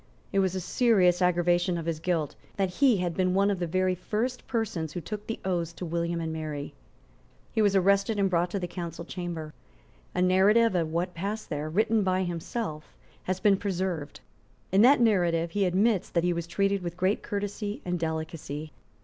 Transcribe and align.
It 0.33 0.39
was 0.39 0.55
a 0.55 0.59
serious 0.59 1.21
aggravation 1.21 1.77
of 1.77 1.85
his 1.85 1.99
guilt 1.99 2.35
that 2.57 2.71
he 2.71 2.97
had 2.97 3.13
been 3.15 3.35
one 3.35 3.51
of 3.51 3.59
the 3.59 3.67
very 3.67 3.93
first 3.93 4.47
persons 4.47 4.93
who 4.93 4.99
took 4.99 5.27
the 5.27 5.39
oaths 5.45 5.73
to 5.73 5.85
William 5.85 6.19
and 6.19 6.33
Mary. 6.33 6.73
He 7.51 7.61
was 7.61 7.75
arrested 7.75 8.17
and 8.17 8.27
brought 8.27 8.49
to 8.49 8.59
the 8.59 8.67
Council 8.67 9.05
Chamber. 9.05 9.53
A 10.15 10.21
narrative 10.23 10.73
of 10.73 10.91
what 10.91 11.13
passed 11.13 11.51
there, 11.51 11.69
written 11.69 12.01
by 12.01 12.23
himself, 12.23 12.95
has 13.25 13.39
been 13.39 13.57
preserved. 13.57 14.21
In 14.71 14.81
that 14.81 14.99
narrative 14.99 15.51
he 15.51 15.65
admits 15.65 16.09
that 16.09 16.23
he 16.23 16.33
was 16.33 16.47
treated 16.47 16.81
with 16.81 16.97
great 16.97 17.21
courtesy 17.21 17.79
and 17.85 17.99
delicacy. 17.99 18.71